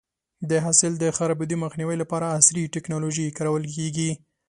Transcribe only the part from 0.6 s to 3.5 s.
حاصل د خرابېدو مخنیوی لپاره عصري ټکنالوژي